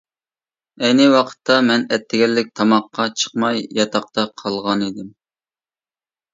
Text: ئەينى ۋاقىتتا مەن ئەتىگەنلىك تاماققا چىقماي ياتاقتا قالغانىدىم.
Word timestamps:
ئەينى 0.87 1.05
ۋاقىتتا 1.15 1.57
مەن 1.67 1.85
ئەتىگەنلىك 1.97 2.51
تاماققا 2.61 3.07
چىقماي 3.23 3.63
ياتاقتا 3.83 4.27
قالغانىدىم. 4.43 5.15